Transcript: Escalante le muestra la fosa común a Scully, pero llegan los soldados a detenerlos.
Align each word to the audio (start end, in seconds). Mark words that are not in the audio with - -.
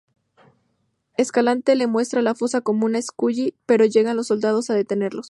Escalante 1.15 1.75
le 1.75 1.85
muestra 1.85 2.23
la 2.23 2.33
fosa 2.33 2.61
común 2.61 2.95
a 2.95 3.01
Scully, 3.03 3.53
pero 3.67 3.85
llegan 3.85 4.17
los 4.17 4.25
soldados 4.25 4.71
a 4.71 4.73
detenerlos. 4.73 5.19